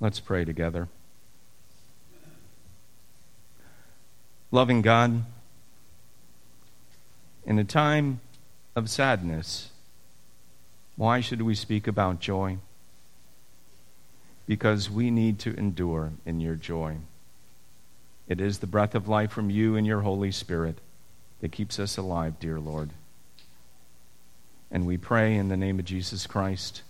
[0.00, 0.88] Let's pray together.
[4.50, 5.24] Loving God,
[7.44, 8.20] in a time
[8.74, 9.70] of sadness,
[10.96, 12.56] why should we speak about joy?
[14.46, 16.96] Because we need to endure in your joy.
[18.26, 20.78] It is the breath of life from you and your Holy Spirit
[21.42, 22.90] that keeps us alive, dear Lord.
[24.70, 26.82] And we pray in the name of Jesus Christ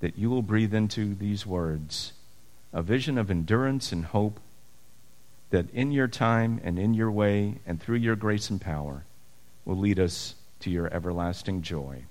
[0.00, 2.12] that you will breathe into these words
[2.72, 4.40] a vision of endurance and hope
[5.50, 9.04] that in your time and in your way and through your grace and power
[9.64, 12.04] will lead us to your everlasting joy.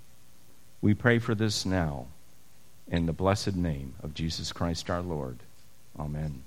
[0.82, 2.08] We pray for this now
[2.88, 5.38] in the blessed name of Jesus Christ our Lord.
[6.00, 6.44] Amen.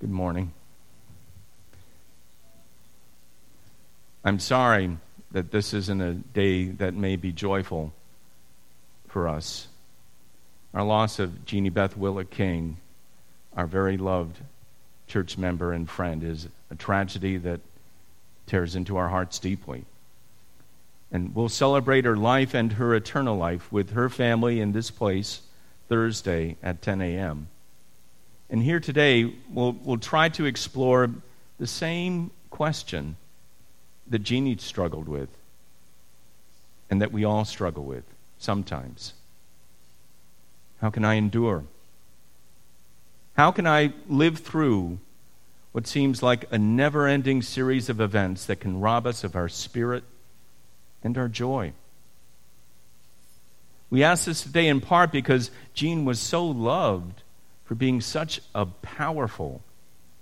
[0.00, 0.52] Good morning.
[4.24, 4.98] I'm sorry
[5.32, 7.92] that this isn't a day that may be joyful
[9.08, 9.66] for us.
[10.74, 12.78] Our loss of Jeannie Beth Willett King,
[13.54, 14.38] our very loved
[15.06, 17.60] church member and friend, is a tragedy that
[18.46, 19.84] tears into our hearts deeply.
[21.10, 25.42] And we'll celebrate her life and her eternal life with her family in this place
[25.88, 27.48] Thursday at 10 a.m.
[28.48, 31.10] And here today, we'll, we'll try to explore
[31.58, 33.16] the same question
[34.08, 35.28] that Jeannie struggled with
[36.88, 38.04] and that we all struggle with
[38.38, 39.12] sometimes.
[40.82, 41.64] How can I endure?
[43.36, 44.98] How can I live through
[45.70, 49.48] what seems like a never ending series of events that can rob us of our
[49.48, 50.02] spirit
[51.04, 51.72] and our joy?
[53.90, 57.22] We ask this today in part because Jean was so loved
[57.64, 59.62] for being such a powerful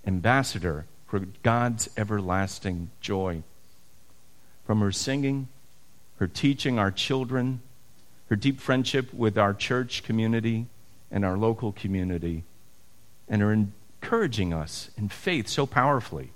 [0.05, 3.41] ambassador for God's everlasting joy.
[4.67, 5.47] From her singing,
[6.17, 7.61] her teaching our children,
[8.31, 10.65] her deep friendship with our church community
[11.11, 12.45] and our local community,
[13.27, 16.31] and her encouraging us in faith so powerfully.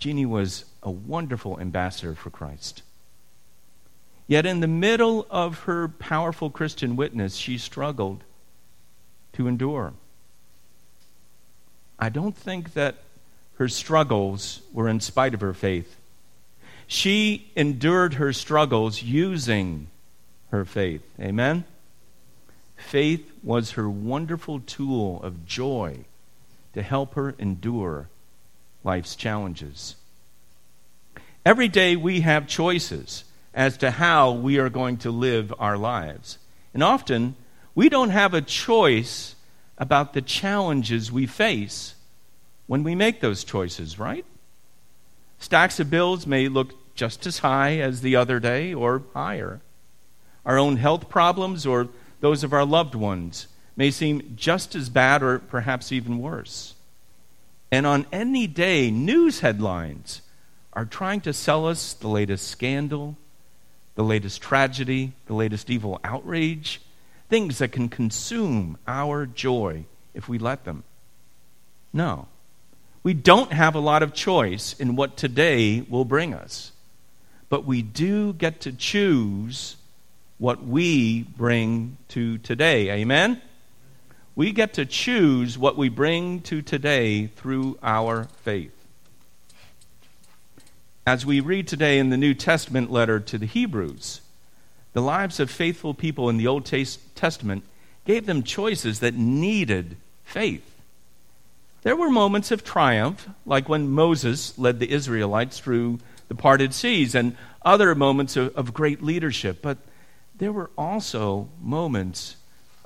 [0.00, 2.82] Jeannie was a wonderful ambassador for Christ.
[4.26, 8.24] Yet, in the middle of her powerful Christian witness, she struggled
[9.34, 9.92] to endure.
[12.00, 12.96] I don't think that
[13.58, 15.94] her struggles were in spite of her faith.
[16.88, 19.86] She endured her struggles using
[20.50, 21.02] her faith.
[21.20, 21.64] Amen?
[22.76, 25.98] Faith was her wonderful tool of joy
[26.72, 28.08] to help her endure
[28.84, 29.96] life's challenges.
[31.44, 33.24] Every day we have choices
[33.54, 36.38] as to how we are going to live our lives.
[36.72, 37.34] And often
[37.74, 39.34] we don't have a choice
[39.78, 41.94] about the challenges we face
[42.66, 44.24] when we make those choices, right?
[45.38, 49.60] Stacks of bills may look just as high as the other day or higher.
[50.44, 51.88] Our own health problems or
[52.20, 53.46] those of our loved ones
[53.76, 56.74] may seem just as bad or perhaps even worse.
[57.72, 60.22] And on any day, news headlines
[60.72, 63.16] are trying to sell us the latest scandal,
[63.94, 66.80] the latest tragedy, the latest evil outrage,
[67.28, 69.84] things that can consume our joy
[70.14, 70.84] if we let them.
[71.92, 72.28] No.
[73.02, 76.72] We don't have a lot of choice in what today will bring us.
[77.48, 79.76] But we do get to choose
[80.40, 82.90] what we bring to today.
[82.90, 83.40] Amen?
[84.34, 88.72] We get to choose what we bring to today through our faith.
[91.06, 94.22] As we read today in the New Testament letter to the Hebrews,
[94.94, 97.64] the lives of faithful people in the Old Testament
[98.06, 100.64] gave them choices that needed faith.
[101.82, 107.14] There were moments of triumph, like when Moses led the Israelites through the parted seas,
[107.14, 109.60] and other moments of, of great leadership.
[109.60, 109.76] But
[110.40, 112.34] there were also moments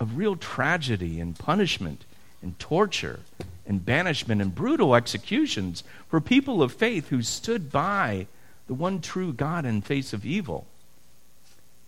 [0.01, 2.05] of real tragedy and punishment
[2.43, 3.21] and torture
[3.65, 8.27] and banishment and brutal executions for people of faith who stood by
[8.67, 10.67] the one true God in face of evil.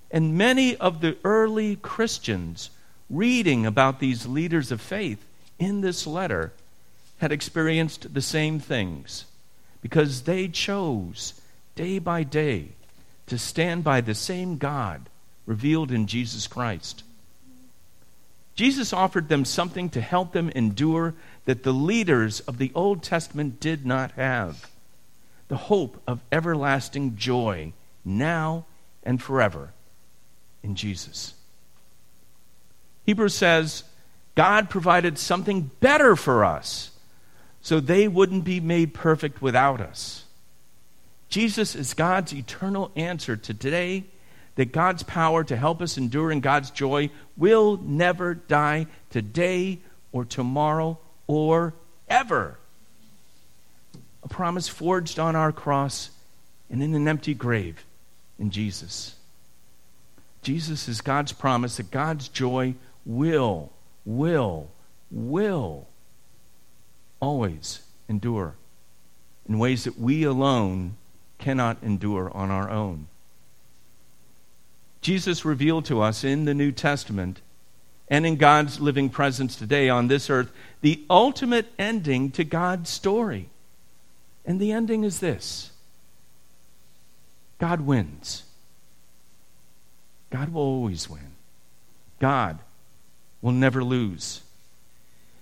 [0.09, 2.71] And many of the early Christians
[3.10, 5.27] reading about these leaders of faith
[5.59, 6.53] in this letter
[7.19, 9.24] had experienced the same things
[9.83, 11.41] because they chose
[11.74, 12.69] day by day
[13.27, 15.09] to stand by the same God
[15.47, 17.03] revealed in Jesus Christ.
[18.57, 21.15] Jesus offered them something to help them endure
[21.45, 24.69] that the leaders of the Old Testament did not have
[25.48, 27.72] the hope of everlasting joy
[28.04, 28.65] now
[29.04, 29.72] and forever
[30.63, 31.34] in Jesus.
[33.04, 33.84] Hebrews says,
[34.34, 36.91] God provided something better for us
[37.63, 40.25] so they wouldn't be made perfect without us.
[41.28, 44.04] Jesus is God's eternal answer to today
[44.56, 49.78] that God's power to help us endure in God's joy will never die today
[50.12, 51.74] or tomorrow or
[52.08, 52.58] ever.
[54.22, 56.10] A promise forged on our cross
[56.70, 57.84] and in an empty grave
[58.38, 59.14] in Jesus.
[60.42, 62.74] Jesus is God's promise that God's joy
[63.04, 63.70] will,
[64.04, 64.68] will,
[65.10, 65.86] will
[67.20, 68.54] always endure
[69.48, 70.97] in ways that we alone
[71.38, 73.06] cannot endure on our own.
[75.06, 77.41] Jesus revealed to us in the New Testament
[78.08, 80.50] and in God's living presence today on this earth
[80.80, 83.48] the ultimate ending to God's story.
[84.44, 85.70] And the ending is this
[87.60, 88.42] God wins.
[90.30, 91.36] God will always win.
[92.18, 92.59] God
[93.41, 94.41] will never lose.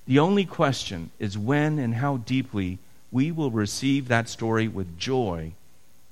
[0.07, 5.53] The only question is when and how deeply we will receive that story with joy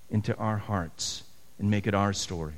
[0.09, 1.23] into our hearts
[1.59, 2.55] and make it our story.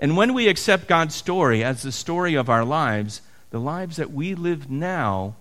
[0.00, 3.20] And when we accept God's story as the story of our lives,
[3.50, 5.36] the lives that we live now,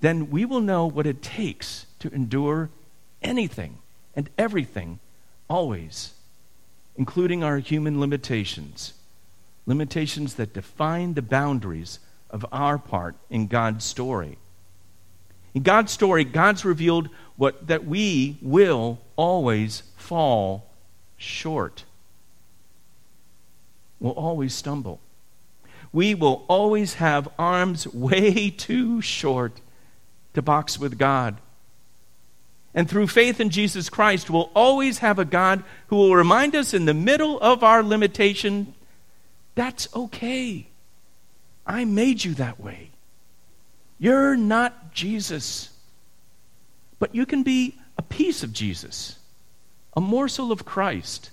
[0.00, 2.70] then we will know what it takes to endure
[3.22, 3.78] anything
[4.14, 4.98] and everything
[5.48, 6.14] always,
[6.96, 8.94] including our human limitations,
[9.66, 11.98] limitations that define the boundaries
[12.30, 14.38] of our part in God's story.
[15.54, 20.70] In God's story, God's revealed what, that we will always fall
[21.16, 21.84] short.
[24.00, 25.00] We'll always stumble.
[25.92, 29.60] We will always have arms way too short
[30.34, 31.38] to box with God.
[32.74, 36.74] And through faith in Jesus Christ, we'll always have a God who will remind us
[36.74, 38.74] in the middle of our limitation
[39.54, 40.66] that's okay.
[41.66, 42.90] I made you that way.
[43.98, 45.70] You're not Jesus.
[46.98, 49.18] But you can be a piece of Jesus,
[49.96, 51.30] a morsel of Christ,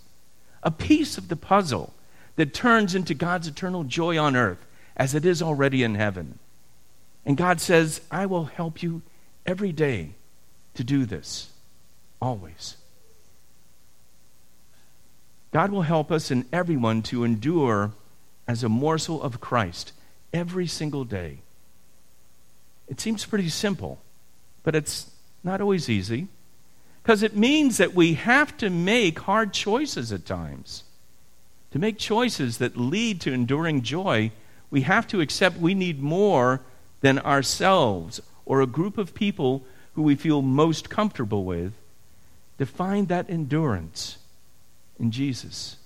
[0.63, 1.93] a piece of the puzzle
[2.35, 4.65] that turns into God's eternal joy on earth
[4.95, 6.39] as it is already in heaven.
[7.25, 9.01] And God says, I will help you
[9.45, 10.11] every day
[10.75, 11.49] to do this,
[12.21, 12.77] always.
[15.51, 17.91] God will help us and everyone to endure
[18.47, 19.93] as a morsel of Christ
[20.33, 21.39] every single day.
[22.87, 23.99] It seems pretty simple,
[24.63, 25.11] but it's
[25.43, 26.27] not always easy
[27.01, 30.83] because it means that we have to make hard choices at times.
[31.73, 34.31] To make choices that lead to enduring joy,
[34.69, 36.61] we have to accept we need more
[37.01, 39.63] than ourselves or a group of people
[39.95, 41.73] who we feel most comfortable with
[42.59, 44.19] to find that endurance
[44.99, 45.77] in Jesus.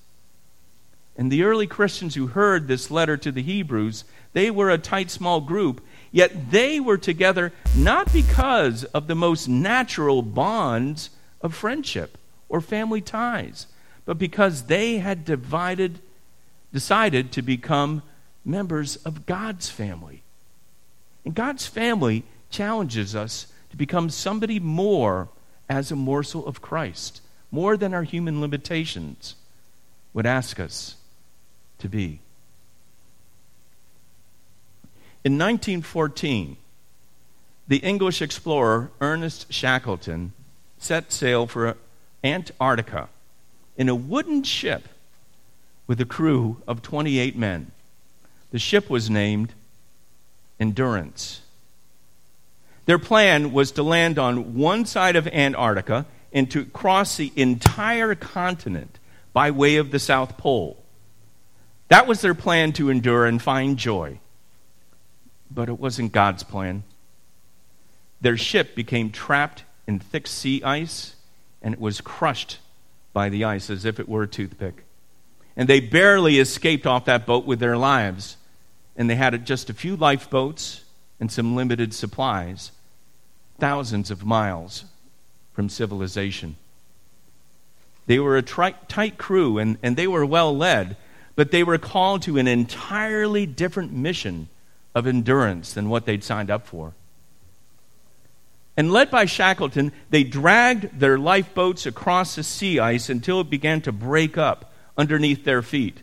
[1.16, 4.04] And the early Christians who heard this letter to the Hebrews,
[4.34, 5.82] they were a tight, small group,
[6.12, 11.12] yet they were together not because of the most natural bonds
[11.42, 12.18] of friendship
[12.50, 13.68] or family ties,
[14.08, 16.00] but because they had divided,
[16.72, 18.02] decided to become
[18.46, 20.24] members of God's family.
[21.26, 25.28] And God's family challenges us to become somebody more
[25.70, 27.20] as a morsel of Christ,
[27.52, 29.36] more than our human limitations
[30.14, 30.96] would ask us
[31.80, 32.22] to be.
[35.26, 36.56] In 1914,
[37.68, 40.32] the English explorer Ernest Shackleton
[40.78, 41.76] set sail for
[42.24, 43.10] Antarctica
[43.78, 44.88] in a wooden ship
[45.86, 47.72] with a crew of 28 men.
[48.52, 49.54] The ship was named
[50.60, 51.42] Endurance.
[52.86, 58.16] Their plan was to land on one side of Antarctica and to cross the entire
[58.16, 58.98] continent
[59.34, 60.78] by way of the South Pole.
[61.90, 64.20] That was their plan to endure and find joy.
[65.52, 66.84] But it wasn't God's plan.
[68.20, 71.16] Their ship became trapped in thick sea ice,
[71.62, 72.58] and it was crushed
[73.18, 74.86] by the ice as if it were a toothpick.
[75.56, 78.38] And they barely escaped off that boat with their lives.
[78.96, 80.84] And they had just a few lifeboats
[81.20, 82.72] and some limited supplies
[83.58, 84.86] thousands of miles
[85.54, 86.58] from civilization.
[88.06, 90.96] They were a tri- tight crew and, and they were well led,
[91.36, 94.48] but they were called to an entirely different mission
[94.94, 96.94] of endurance than what they'd signed up for.
[98.78, 103.82] And led by Shackleton, they dragged their lifeboats across the sea ice until it began
[103.82, 106.02] to break up underneath their feet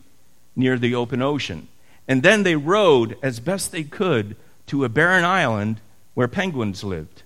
[0.56, 1.68] near the open ocean.
[2.08, 5.80] And then they rowed as best they could to a barren island
[6.14, 7.22] where penguins lived.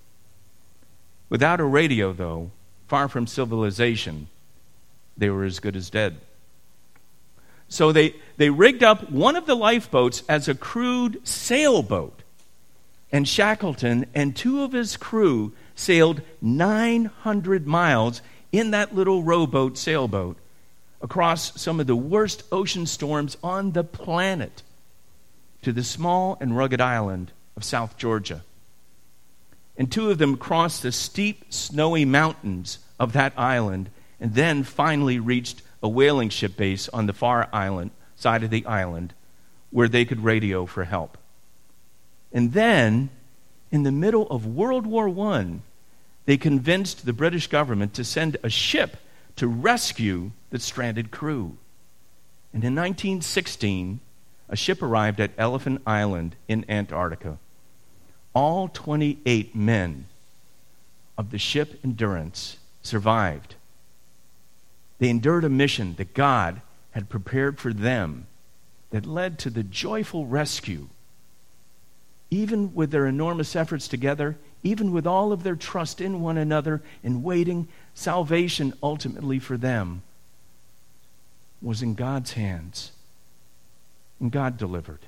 [1.29, 2.51] Without a radio, though,
[2.87, 4.27] far from civilization,
[5.17, 6.17] they were as good as dead.
[7.67, 12.23] So they, they rigged up one of the lifeboats as a crude sailboat.
[13.11, 20.37] And Shackleton and two of his crew sailed 900 miles in that little rowboat sailboat
[21.01, 24.61] across some of the worst ocean storms on the planet
[25.61, 28.43] to the small and rugged island of South Georgia.
[29.77, 33.89] And two of them crossed the steep, snowy mountains of that island
[34.19, 38.65] and then finally reached a whaling ship base on the far island side of the
[38.65, 39.13] island
[39.69, 41.17] where they could radio for help.
[42.31, 43.09] And then,
[43.71, 45.59] in the middle of World War I,
[46.25, 48.97] they convinced the British government to send a ship
[49.35, 51.57] to rescue the stranded crew.
[52.53, 53.99] And in 1916,
[54.49, 57.37] a ship arrived at Elephant Island in Antarctica.
[58.33, 60.05] All 28 men
[61.17, 63.55] of the ship Endurance survived.
[64.99, 68.27] They endured a mission that God had prepared for them
[68.89, 70.89] that led to the joyful rescue.
[72.31, 76.81] Even with their enormous efforts together, even with all of their trust in one another
[77.03, 80.03] and waiting, salvation ultimately for them
[81.61, 82.91] was in God's hands.
[84.19, 84.99] And God delivered.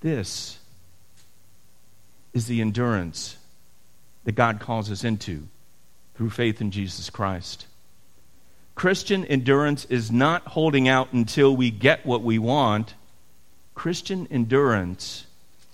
[0.00, 0.58] This
[2.32, 3.36] is the endurance
[4.24, 5.48] that God calls us into
[6.14, 7.66] through faith in Jesus Christ.
[8.74, 12.94] Christian endurance is not holding out until we get what we want.
[13.74, 15.26] Christian endurance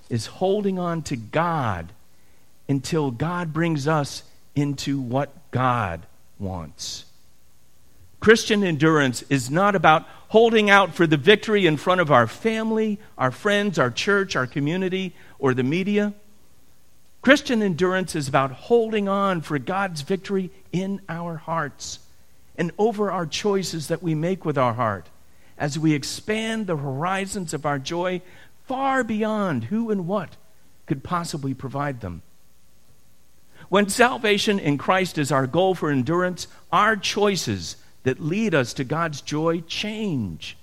[0.08, 1.92] is holding on to God
[2.68, 4.22] until God brings us
[4.54, 6.06] into what God
[6.38, 7.04] wants.
[8.20, 12.98] Christian endurance is not about holding out for the victory in front of our family,
[13.16, 16.12] our friends, our church, our community, or the media.
[17.22, 21.98] Christian endurance is about holding on for God's victory in our hearts
[22.56, 25.08] and over our choices that we make with our heart
[25.58, 28.20] as we expand the horizons of our joy
[28.66, 30.36] far beyond who and what
[30.86, 32.22] could possibly provide them.
[33.68, 38.84] When salvation in Christ is our goal for endurance, our choices that lead us to
[38.84, 40.56] God's joy change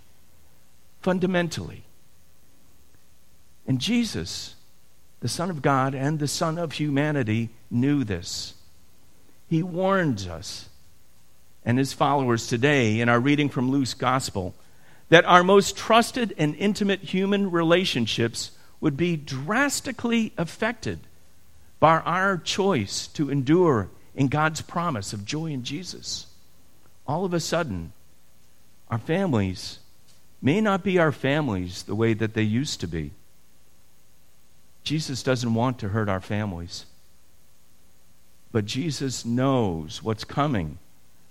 [1.02, 1.84] fundamentally.
[3.68, 4.56] And Jesus,
[5.20, 8.54] the Son of God and the Son of humanity, knew this.
[9.50, 10.70] He warns us
[11.66, 14.56] and his followers today in our reading from Luke's gospel
[15.10, 21.00] that our most trusted and intimate human relationships would be drastically affected
[21.80, 26.28] by our choice to endure in God's promise of joy in Jesus.
[27.08, 27.94] All of a sudden,
[28.90, 29.80] our families
[30.42, 33.12] may not be our families the way that they used to be.
[34.84, 36.86] Jesus doesn't want to hurt our families.
[38.52, 40.78] But Jesus knows what's coming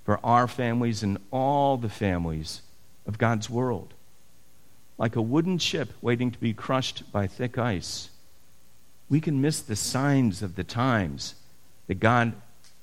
[0.05, 2.63] for our families and all the families
[3.07, 3.95] of God's world.
[4.99, 8.11] Like a wooden ship waiting to be crushed by thick ice,
[9.09, 11.35] we can miss the signs of the times
[11.87, 12.33] that God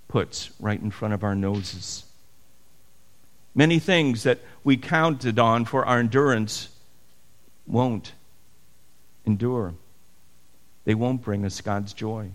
[0.07, 2.03] puts right in front of our noses.
[3.55, 6.69] Many things that we counted on for our endurance
[7.65, 8.13] won't
[9.25, 9.73] endure.
[10.85, 12.31] They won't bring us God's joy.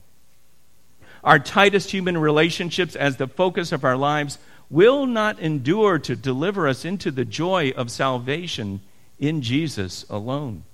[1.22, 4.38] Our tightest human relationships, as the focus of our lives,
[4.70, 8.80] will not endure to deliver us into the joy of salvation
[9.18, 10.64] in Jesus alone.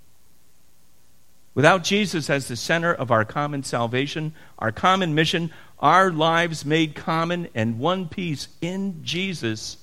[1.54, 6.94] Without Jesus as the center of our common salvation, our common mission, our lives made
[6.94, 9.76] common and one piece in Jesus,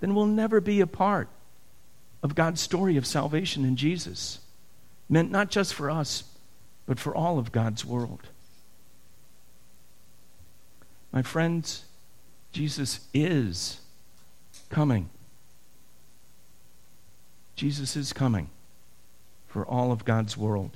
[0.00, 1.28] then we'll never be a part
[2.22, 4.40] of God's story of salvation in Jesus.
[5.08, 6.24] Meant not just for us,
[6.86, 8.22] but for all of God's world.
[11.12, 11.84] My friends,
[12.52, 13.80] Jesus is
[14.68, 15.08] coming.
[17.56, 18.48] Jesus is coming
[19.48, 20.70] for all of God's world.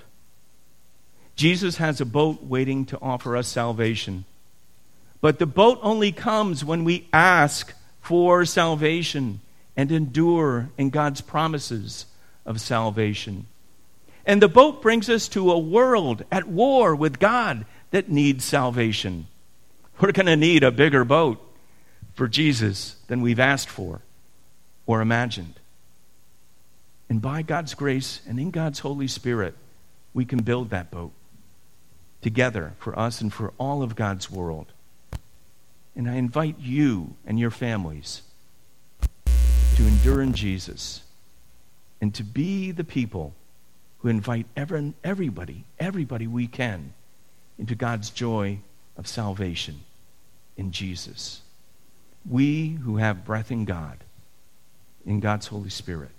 [1.35, 4.25] Jesus has a boat waiting to offer us salvation.
[5.21, 9.41] But the boat only comes when we ask for salvation
[9.77, 12.07] and endure in God's promises
[12.47, 13.47] of salvation.
[14.25, 19.27] And the boat brings us to a world at war with God that needs salvation.
[20.01, 21.46] We're going to need a bigger boat
[22.17, 24.01] for Jesus than we've asked for
[24.87, 25.61] or imagined.
[27.09, 29.55] And by God's grace and in God's Holy Spirit,
[30.13, 31.13] we can build that boat
[32.23, 34.67] together for us and for all of God's world.
[35.95, 38.23] And I invite you and your families
[39.77, 41.03] to endure in Jesus
[42.01, 43.35] and to be the people
[43.99, 46.95] who invite everybody, everybody we can,
[47.59, 48.59] into God's joy
[48.97, 49.81] of salvation
[50.57, 51.43] in Jesus
[52.29, 53.99] we who have breath in God,
[55.05, 56.11] in God's Holy Spirit,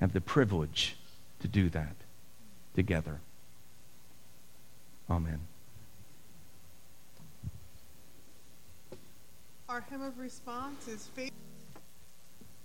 [0.00, 0.96] have the privilege
[1.40, 1.94] to do that
[2.74, 3.20] together.
[5.10, 5.40] Amen.
[9.68, 11.32] Our hymn of response is faith.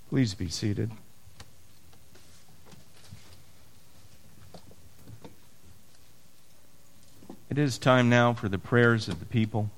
[0.10, 0.92] Please be seated.
[7.50, 9.70] It is time now for the prayers of the people.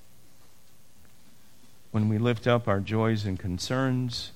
[1.96, 4.34] When we lift up our joys and concerns,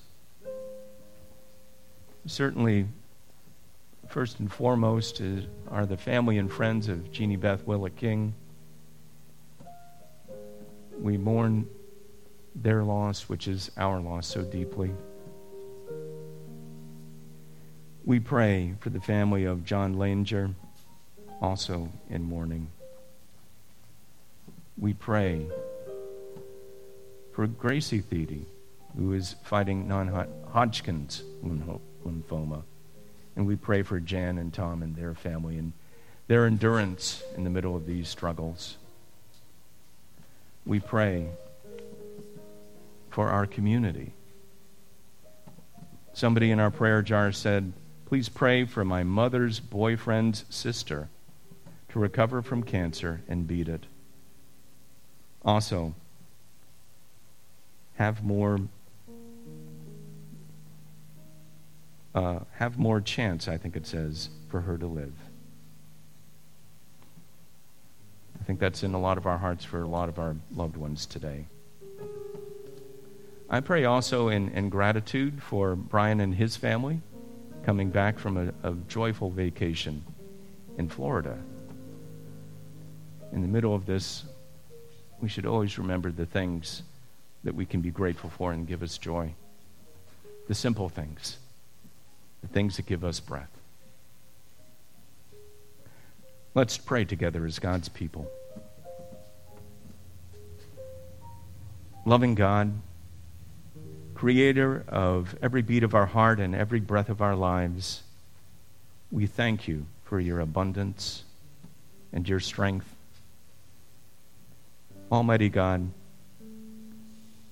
[2.24, 2.86] certainly,
[4.08, 5.20] first and foremost,
[5.68, 8.32] are the family and friends of Jeannie Beth Willett King.
[10.98, 11.68] We mourn
[12.54, 14.92] their loss, which is our loss, so deeply.
[18.06, 20.54] We pray for the family of John Langer,
[21.42, 22.68] also in mourning.
[24.78, 25.46] We pray
[27.32, 28.46] for Gracie Thede,
[28.96, 30.08] who is fighting non
[30.52, 32.62] Hodgkin's lymphoma.
[33.36, 35.72] And we pray for Jan and Tom and their family and
[36.26, 38.76] their endurance in the middle of these struggles.
[40.66, 41.28] We pray
[43.10, 44.12] for our community.
[46.12, 47.72] Somebody in our prayer jar said,
[48.06, 51.08] Please pray for my mother's boyfriend's sister
[51.90, 53.86] to recover from cancer and beat it.
[55.44, 55.94] Also,
[58.00, 58.58] have more
[62.14, 65.12] uh, have more chance, I think it says, for her to live.
[68.40, 70.78] I think that's in a lot of our hearts for a lot of our loved
[70.78, 71.44] ones today.
[73.50, 77.02] I pray also in, in gratitude for Brian and his family
[77.66, 80.02] coming back from a, a joyful vacation
[80.78, 81.36] in Florida.
[83.32, 84.24] In the middle of this,
[85.20, 86.82] we should always remember the things
[87.44, 89.34] that we can be grateful for and give us joy.
[90.48, 91.38] The simple things,
[92.42, 93.50] the things that give us breath.
[96.54, 98.30] Let's pray together as God's people.
[102.04, 102.72] Loving God,
[104.14, 108.02] creator of every beat of our heart and every breath of our lives,
[109.12, 111.22] we thank you for your abundance
[112.12, 112.96] and your strength.
[115.12, 115.90] Almighty God,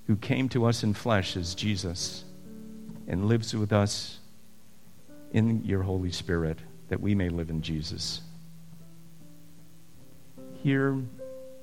[0.09, 2.25] who came to us in flesh as Jesus
[3.07, 4.17] and lives with us
[5.31, 8.21] in your Holy Spirit, that we may live in Jesus.
[10.63, 10.97] Hear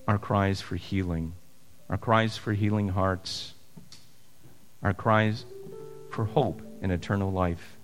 [0.07, 1.35] our cries for healing,
[1.91, 3.53] our cries for healing hearts
[4.87, 5.45] our cries
[6.11, 7.77] for hope and eternal life,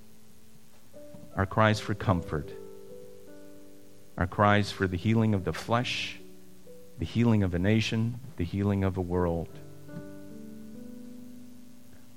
[1.35, 2.49] our cries for comfort,
[4.17, 6.21] our cries for the healing of the flesh,
[7.01, 9.49] the healing of a nation, the healing of a world.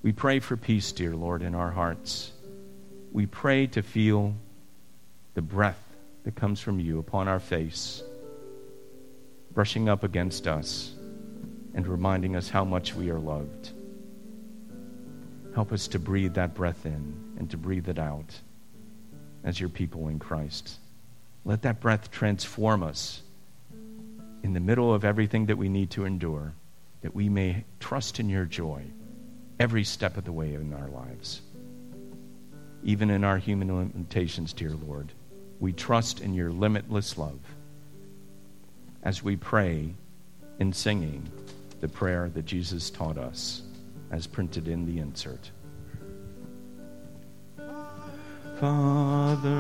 [0.06, 2.32] We pray for peace, dear Lord, in our hearts.
[3.12, 4.36] We pray to feel
[5.34, 5.82] the breath
[6.26, 8.04] that comes from you upon our face,
[9.52, 10.94] brushing up against us
[11.74, 13.72] and reminding us how much we are loved.
[15.56, 18.40] Help us to breathe that breath in and to breathe it out
[19.44, 20.78] as your people in Christ.
[21.46, 23.24] Let that breath transform us
[24.44, 26.54] in the middle of everything that we need to endure,
[27.02, 28.84] that we may trust in your joy
[29.60, 31.42] every step of the way in our lives.
[32.84, 35.12] Even in our human limitations, dear Lord,
[35.60, 37.40] we trust in your limitless love
[39.04, 39.94] as we pray
[40.60, 41.30] in singing
[41.80, 43.62] the prayer that Jesus taught us
[44.12, 45.52] as printed in the insert.
[48.60, 49.56] Father,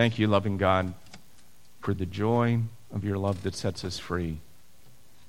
[0.00, 0.94] Thank you, loving God,
[1.82, 2.60] for the joy
[2.90, 4.38] of your love that sets us free.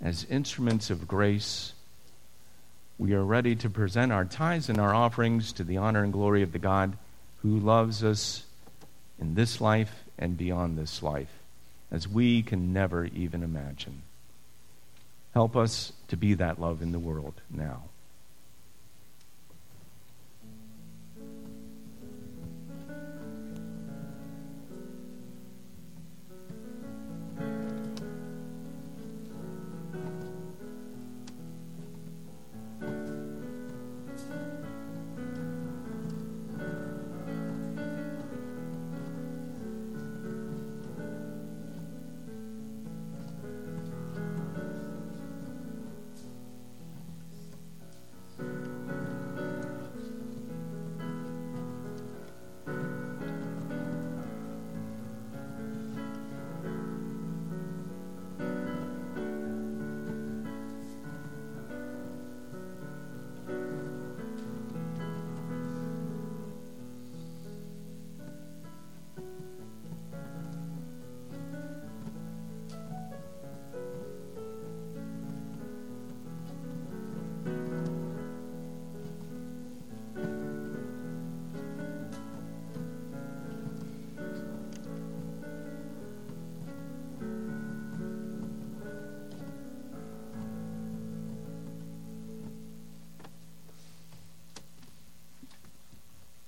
[0.01, 1.73] As instruments of grace,
[2.97, 6.41] we are ready to present our tithes and our offerings to the honor and glory
[6.41, 6.97] of the God
[7.41, 8.45] who loves us
[9.19, 11.39] in this life and beyond this life,
[11.91, 14.03] as we can never even imagine.
[15.33, 17.90] Help us to be that love in the world now.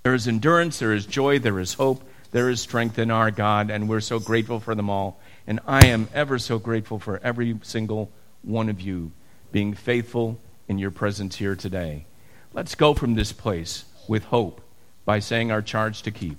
[0.03, 3.71] There is endurance, there is joy, there is hope, there is strength in our God,
[3.71, 5.17] and we're so grateful for them all.
[5.47, 8.11] And I am ever so grateful for every single
[8.41, 9.13] one of you
[9.53, 12.05] being faithful in your presence here today.
[12.53, 14.61] Let's go from this place with hope
[15.05, 16.37] by saying our charge to keep.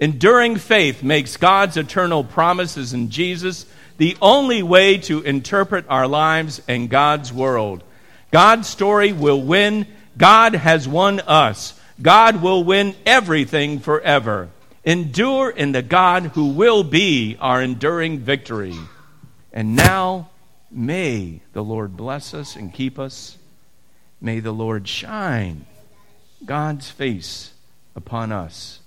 [0.00, 3.66] Enduring faith makes God's eternal promises in Jesus
[3.98, 7.82] the only way to interpret our lives and God's world.
[8.30, 9.86] God's story will win.
[10.16, 11.78] God has won us.
[12.00, 14.50] God will win everything forever.
[14.84, 18.76] Endure in the God who will be our enduring victory.
[19.52, 20.30] And now,
[20.70, 23.36] may the Lord bless us and keep us.
[24.20, 25.66] May the Lord shine
[26.44, 27.52] God's face
[27.96, 28.80] upon us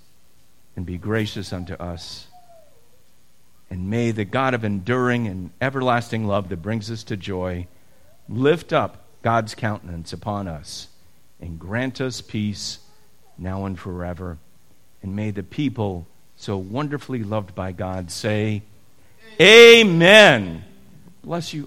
[0.75, 2.27] and be gracious unto us.
[3.69, 7.67] And may the God of enduring and everlasting love that brings us to joy
[8.27, 10.87] lift up God's countenance upon us
[11.39, 12.79] and grant us peace
[13.41, 14.37] now and forever.
[15.01, 16.05] And may the people
[16.37, 18.61] so wonderfully loved by God say,
[19.39, 20.63] Amen.
[21.23, 21.59] Bless you